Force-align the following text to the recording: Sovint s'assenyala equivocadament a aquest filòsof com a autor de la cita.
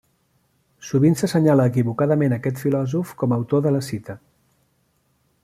Sovint 0.91 1.17
s'assenyala 1.19 1.67
equivocadament 1.71 2.33
a 2.37 2.41
aquest 2.41 2.63
filòsof 2.65 3.13
com 3.21 3.37
a 3.37 3.41
autor 3.43 3.63
de 3.67 3.75
la 3.79 3.85
cita. 3.93 4.19